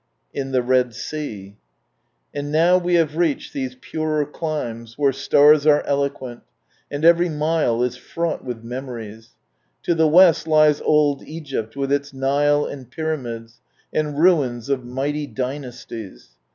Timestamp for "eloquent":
5.85-6.41